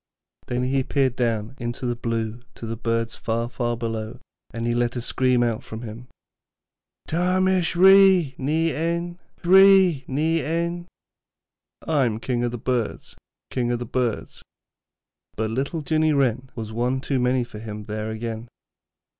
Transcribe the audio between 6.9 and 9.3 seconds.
'Ta mish Ree ny Ein,